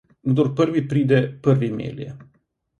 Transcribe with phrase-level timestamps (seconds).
[0.29, 2.11] Kdor prvi pride, prvi melje.